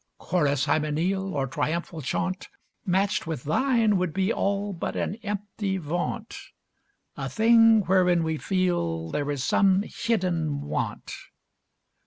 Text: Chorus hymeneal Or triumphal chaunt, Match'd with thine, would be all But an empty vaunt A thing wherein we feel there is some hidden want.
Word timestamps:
Chorus 0.17 0.65
hymeneal 0.65 1.31
Or 1.31 1.45
triumphal 1.45 2.01
chaunt, 2.01 2.49
Match'd 2.87 3.27
with 3.27 3.43
thine, 3.43 3.97
would 3.97 4.15
be 4.15 4.33
all 4.33 4.73
But 4.73 4.95
an 4.95 5.17
empty 5.21 5.77
vaunt 5.77 6.39
A 7.15 7.29
thing 7.29 7.81
wherein 7.85 8.23
we 8.23 8.37
feel 8.37 9.11
there 9.11 9.29
is 9.29 9.43
some 9.43 9.83
hidden 9.83 10.61
want. 10.61 11.13